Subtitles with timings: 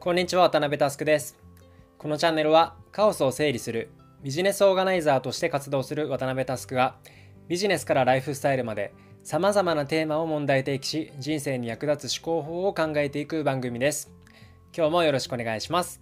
[0.00, 1.36] こんにちは渡辺佑です。
[1.98, 3.90] このチャンネルはカオスを整理する
[4.22, 6.94] ビジネスオーガナイザーとして活動する渡辺佑が
[7.48, 14.12] ビジネスからライフスタイルまで様々なテーマを問題提起し人生に役立つ思考法を考えていく番組です。
[14.72, 16.00] 今日もよろしくお願いします。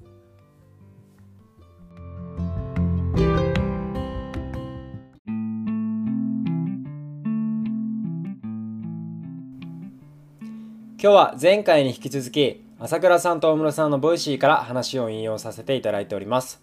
[10.99, 16.63] 今日は前回に引き続き朝倉さんと大室さんの Voicy から話を引用させていただいております。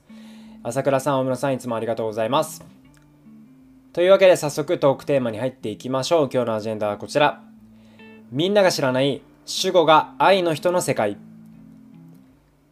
[0.62, 2.63] 朝倉さん大室さんいつもありがとうございます。
[3.94, 6.30] というわけで早速トークテーマに入っていきましょう。
[6.31, 7.41] 今日のアジェンダはこちら。
[8.31, 11.18] みんなが知らない主語が I の人の世界。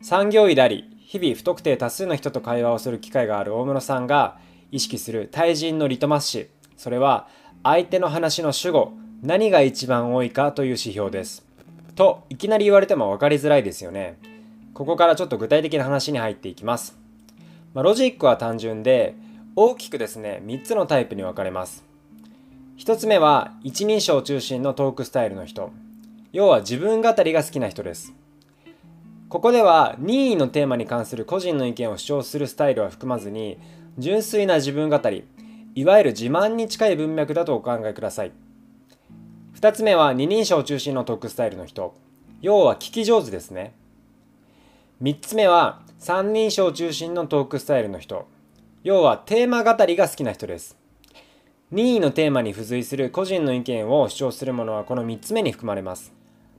[0.03, 4.37] 産業医であり日々不特定多数の人と会話をする機会がある大室さんが
[4.71, 6.45] 意識する対人のリトマス紙
[6.77, 7.27] それは
[7.63, 11.50] 相手の話の主語何が一番多いかという指標です。
[12.01, 14.17] といきなり言われても分かりづらいですよね。
[14.73, 16.97] ここからちょっと具体的な話に入っていきます。
[17.75, 19.13] まあ、ロジックは単純で
[19.55, 21.85] 大きくですね3つのタイプに分かれます。
[22.79, 25.69] 1つ目は一人称中心のトークスタイルの人。
[26.31, 28.15] 要は自分語りが好きな人です。
[29.29, 33.59] ここでは任意のテーマに関する個人の意見を主張するスタイルは含まずに
[33.99, 35.23] 純粋な自分語り
[35.75, 38.31] いわゆる自慢に近い文脈だとお考えください。
[39.61, 41.93] 2つ目は二人称中心のトークスタイルの人。
[42.41, 43.75] 要は聞き上手ですね。
[45.03, 48.25] 3つ目は三人称中心のトークスタイルの人。
[48.83, 50.75] 要はテーマ語りが好きな人です。
[51.69, 56.11] 任意のテーマに付随する個人の意見を主張するものはこの3つ目に含まれます。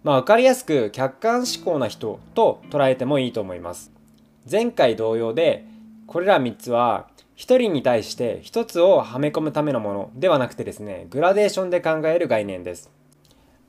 [0.04, 3.90] まあ分かりやすく客観思考な人と捉えてもいいと思います。
[4.48, 5.64] 前回同様で
[6.06, 7.08] これら3つは
[7.42, 12.88] 1人に対して1つをはめ込むためのものではなくてですね、グラデーションで考える概念です。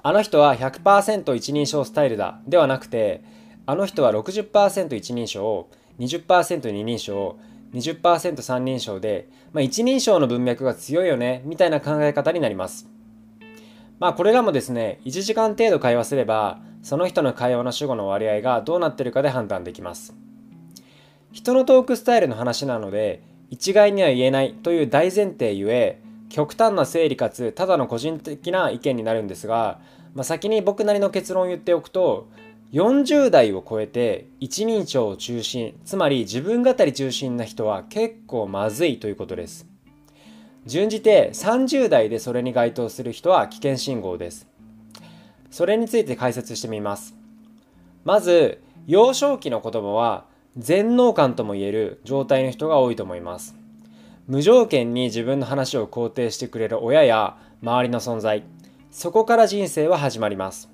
[0.03, 3.23] あの人は100%一人称スタイルだではなくて、
[3.65, 7.39] あの人は60%一人称、20%二人称、
[7.73, 12.87] 20%三人称で、まあ、一人称の文脈が強いよね、みたいな考え方になります。
[13.97, 20.13] まあこれらもですね、1時間程度会話すれば、その人の会話の主語の割合がどうなってるかで判断できます。
[21.31, 25.99] 人のトークスタイルの話なので、一概には言えないという大前提ゆえ
[26.29, 29.79] 極端な整理かつただの個人的な意見になるんですが、
[30.15, 32.27] まあ、先に僕なりの結論を言っておくと
[32.71, 39.67] 40代を超えて一人称を中心つまり自分語り中心な人は結構まずいということです。
[40.65, 44.47] 順じて30代でそれに該当する人は危険信号です。
[45.51, 47.15] それについて解説してみます。
[48.05, 50.25] まず幼少期の言葉は
[50.57, 53.55] 全能感とも言える状態の人が多いと思います。
[54.27, 58.43] 無条件に自分の話を肯定してくれる親や周りの存在、
[58.91, 60.69] そこから人生は始まります。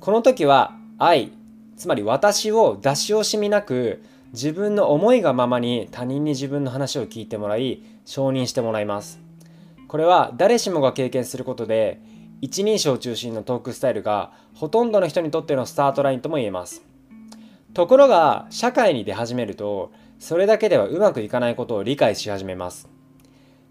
[0.00, 1.32] この時は愛、
[1.76, 4.02] つまり私を出し惜しみなく
[4.32, 9.18] 自分の思いがままに他人に自分の話を聞いてもらい承認してもらいます。
[9.88, 12.00] これは誰しもが経験することで
[12.40, 16.85] 一人称中心のトークスタイルがほとんどの人にとってのスタートラインとも言えます。
[17.76, 22.88] ところが社会に出始めるとそれだけではうまくいかないことを理解し始めます。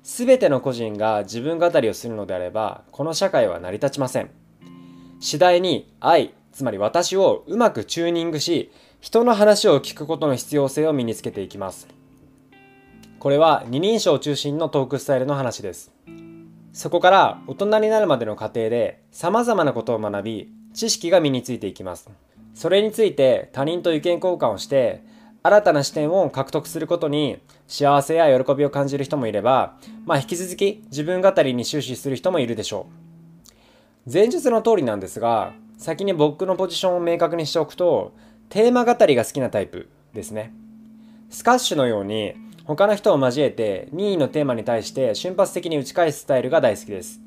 [0.03, 4.29] 全ての個人が自分語りをするのであればこの社会は成り立ちません。
[5.19, 8.71] 次第に愛つまり私をうまくチューニングし
[9.01, 11.87] 人の話を聞くことの必要性を身につけていきます。
[13.17, 15.91] これは二人称中心のトークスタイルの話です。
[16.73, 22.07] そこから大人になるまでの過程で様々なことを学び知識が身についていきます。
[22.55, 25.03] それについて他人と意見交換をして
[25.43, 32.87] 新たな視点を獲得することに幸せや喜びを感じる人もいれば、まあ、引き続き自分語りに終始する人もいるでしょ
[34.07, 34.11] う。
[34.11, 38.13] 前述の通りなんですが先に僕のポジションを明確にしておくと
[38.49, 40.53] テーマ語りが好きなタイプですね。
[41.29, 47.19] スカッシュのように他の人を交えて任意のテーマに対して瞬発的に打ち返すスタイルが大好きです。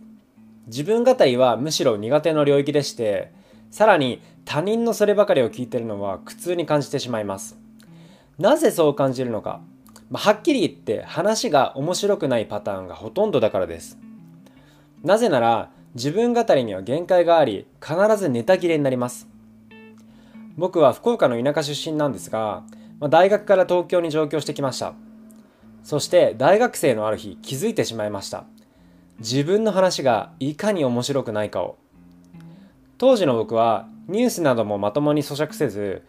[0.67, 3.33] 自分語りはむしろ苦手の領域でして
[3.71, 7.59] さらに他人のそればかりを聞いてるのは苦痛に感じてしまいます。
[8.39, 9.61] なぜそう感じるのか、
[10.11, 13.99] まあ、はっきり言って話が面白くないパターンがほとんどだからです。
[15.03, 19.29] なぜなら自分語りには限界があり必ずネタ切れになります。
[20.57, 22.65] 僕は福岡の田舎出身なんですが、
[23.01, 24.95] まあ、大学から東京に上京してきました。
[25.85, 28.45] そして大学生のある日気づいてしまいました。
[29.19, 31.77] 自分の話がいかに面白くないかを。
[32.99, 36.03] 当時の僕はニュースなどもまともに咀嚼せず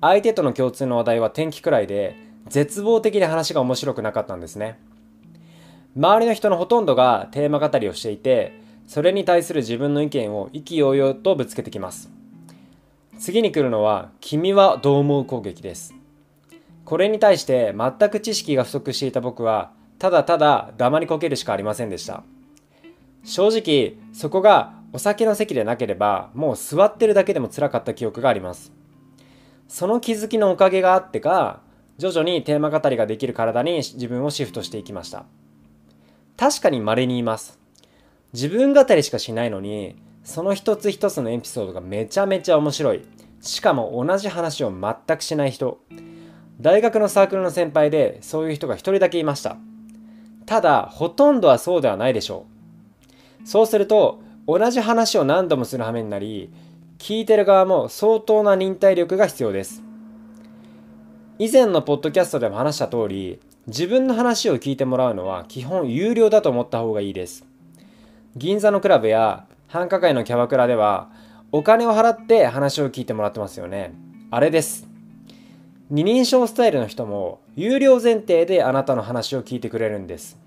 [0.00, 2.16] 相手との共通の話題は天気くらいで
[2.48, 4.78] 絶望的に話が面白くなかったんですね。
[5.94, 12.10] 周りの人のほとんどがテーマ語りをしていてそれに対する自分の意見を意気揚々とぶつけてきます。
[13.18, 15.94] 次に来るのは君はどう思う攻撃です。
[16.86, 22.22] これに対して全く知識が不足していた僕はただただ黙りこけるしかありませんでした。
[23.22, 28.72] 正直そこがお酒の席でなければもう座ってるだけでも辛かった記憶があります。
[29.68, 31.60] その気づきのおかげがあってか
[31.98, 35.26] 徐々にテーマ語りができる体に自分をシフトしていきました。
[36.36, 37.58] 確かに稀にいます。
[38.32, 43.04] 自分語りしかしないのにその一つ一つのエピソードがめちゃめちゃ面白い。
[43.40, 45.78] しかも同じ話を全くしない人。
[46.60, 49.56] 大学のサークルの先輩でそういう人が一人だけいました。
[50.46, 52.46] ただほとんどはそうではないでしょ
[53.44, 53.46] う。
[53.46, 56.50] そうすると同じ話を何度もする羽目になり
[56.98, 59.82] 聞いてる側も相当な忍耐力が必要です。
[61.38, 67.46] 以前のポッドキャストでも話した通り自分の話を聞いてもらうのは基本有料だと思った方がいいです。
[68.36, 71.10] 銀座のクラブや繁華街のキャバクラでは
[71.52, 73.92] お金を払って話を聞いてもらってますよね。
[74.30, 74.86] あれです。
[75.88, 80.38] 二人称スタイルの人も有料前提であなたの話を聞いてくれるんです。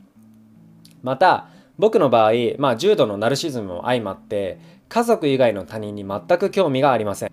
[1.01, 1.47] また
[1.77, 4.59] 僕の場合、まあ、重度のナルシズムも相まって
[4.89, 7.31] 家族以外の他人に全く興味がありません。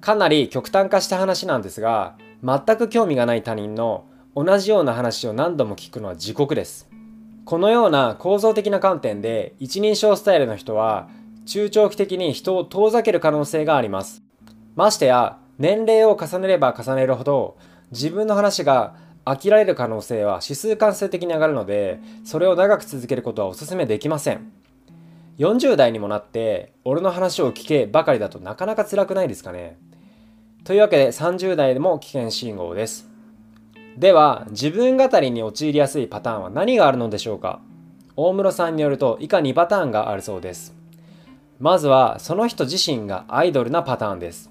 [0.00, 4.04] かなり極端化した話なんですが全く興味がない他人の
[4.36, 6.88] 同じような話を何度も聞くのは地獄です。
[7.44, 11.08] このような構造的な観点で一人称スタイルの人は
[11.46, 14.22] 中長期的に人を遠ざける可能性があります。
[14.76, 17.56] ましてや年齢を重ねれば重ねるほど
[17.90, 18.94] 自分の話が
[19.28, 24.50] 飽きられる可能性は指数関数的に上がるのでそれを長く続けることはお勧めできません。
[25.38, 29.78] 40代にもなって俺の話を聞けばかりだとなかなか辛くないですかね。
[30.64, 33.06] というわけで30代でも危険信号です。
[33.98, 37.60] では自分語りに陥りやすいパターンは何があるのでしょうか。
[38.16, 40.74] 大室さんによると以下2パターンがあるそうです。
[41.60, 44.50] まずはその人自身がアイドルなパターンです。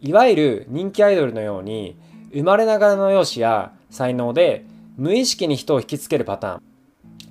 [0.00, 1.96] いわゆる人気アイドルのように
[2.32, 4.64] 生まれながらの容姿や才能で
[4.96, 6.62] 無意識に人を引きつけるパターン。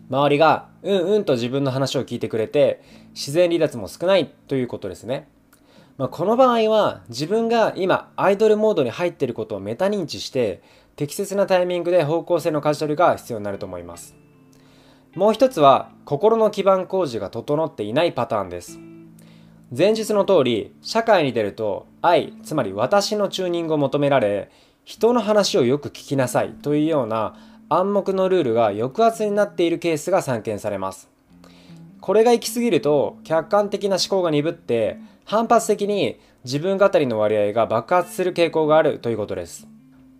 [0.10, 2.82] 周りがうんうんと自分の話を聞いてくれて
[3.14, 5.28] 自然離脱も少ないということですね、
[5.98, 10.64] まあ、この場合は自分が今アイドルモードに入っていることをメタ認知して
[10.96, 14.16] 適切なタイミングで方向性の舵取りが必要になると思います。
[15.16, 18.80] もう一つは心の基盤工事が整っていないパターンです。
[19.76, 24.50] 前述の通り社会に出ると愛つまり私のチューニングを求められ
[24.90, 27.36] 人の話をよく聞きなさいというような
[27.70, 31.08] 暗黙のルールが抑圧になっているケースが散見されます。
[32.02, 39.68] これが行き過ぎると客観的な思考が鈍って反発的に自分語りの割合が爆発する傾向があるということです。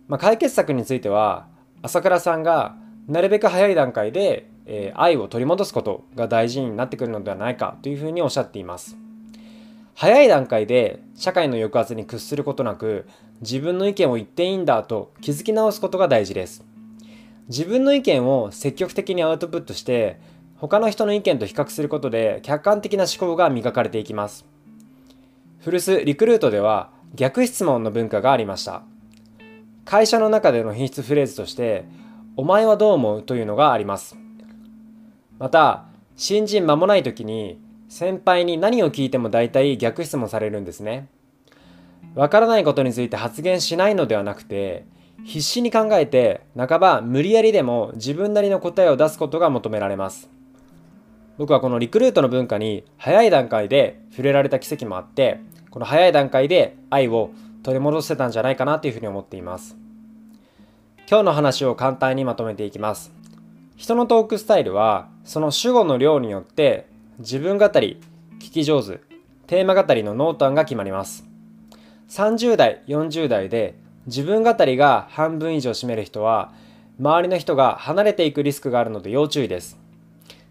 [0.06, 1.48] まあ、解決策については
[1.82, 2.76] 朝倉さんが
[3.08, 8.96] なるべく早い段階で、えー、愛を取り戻すことが大事になってくるのではないかというふうにおっしゃっています。
[10.00, 13.06] 早い段階で社会の抑圧に屈することなく
[13.42, 16.64] 自分の意見を言っていいんだと気づき直すことが大事です。
[17.48, 20.18] 自分の意見を積極的にアウトプットして
[20.56, 24.46] 他の人の意見と比較することで客観的な思考が磨かれていきます
[25.58, 28.84] 古巣リクルートでは逆質問の文化がありました
[29.84, 31.84] 会社の中での品質フレーズとして
[32.38, 34.16] 「お前はどう思う?」というのがあります
[35.38, 35.84] また
[36.16, 41.08] 新人間もない時に先輩に何を聞いても大体逆質問されるんですね。
[42.14, 44.84] わからないことについて発言しないのではなくて
[45.24, 50.30] 必死に考えて半ば無理やりでも自分なりの答えを出すことが求められます。
[51.36, 57.32] 僕はこのリクルートの文化に早い段階で触れられた奇跡もあってこの早い段階で愛を
[57.64, 59.76] 取り戻せたんじゃないかなというふうに思っています。
[61.08, 63.12] 今日の話を簡単にまとめていきます。
[63.74, 66.86] 人のトークスタイルはその主語の量によって
[67.20, 68.00] 自分語り
[68.38, 68.98] 聞き上手
[69.46, 71.26] テーマ語りの濃淡が決まります。
[72.08, 73.74] 30代40代で
[74.06, 76.50] 自分語りが半分以上占める人は
[76.98, 79.78] 周りの人が離れていくリスクがあるので要注意です。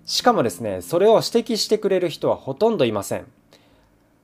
[0.05, 3.25] しかもですねそれを指摘してくれる人はほとんどいません。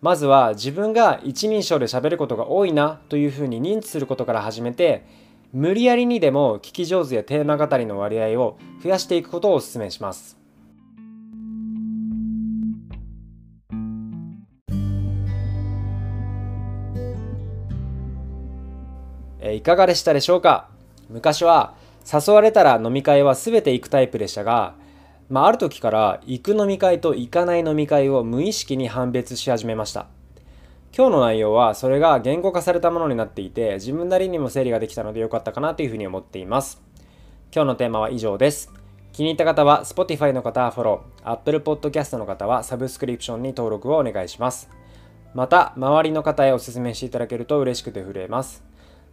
[0.03, 5.03] まずは自分が一人称で喋ることが多いなというふうに認知することから始めて
[5.51, 10.44] 無理やりにでも聞き上手やテーマ語りの割合を増やしていくことをお勧めします。
[19.55, 20.69] いかがでしたでしょうか？
[21.09, 21.75] 昔は
[22.11, 24.75] 誘われたら飲み会は全て行くタイプでしたが、
[25.29, 30.07] まあ、ある時から行く飲み会と行かない飲み会を無意識に判別し始めました。
[30.95, 36.81] 今日の内容はそれが言語化されたものになっていて自分なりにも整理ができたので良かったかなというふうに思っています。
[37.53, 38.71] 今日のテーマは以上です。
[39.11, 44.69] 気に入った方は Spotify の方はフォロー Apple Podcast の方はサブスクリプションに登録をお願いします。
[45.33, 48.63] また周りの方へお勧めしていただけると嬉しくて震えます。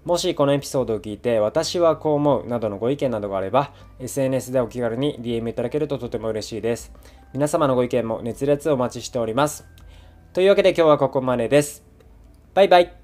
[0.05, 6.93] もしこのエピソードを聞いて私はこう思うなどのご意見などがあれば SNS でお気軽に DM いただけるととても嬉しいです。
[7.33, 9.65] 皆様のご意見も熱烈お待ちしております。
[10.33, 11.85] というわけで今日はここまでです。
[12.55, 13.02] バイバイ。